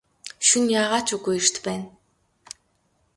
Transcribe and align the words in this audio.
Шөнө 0.47 0.71
яагаа 0.81 1.01
ч 1.07 1.09
үгүй 1.15 1.35
эрт 1.41 1.55
байна. 1.65 1.85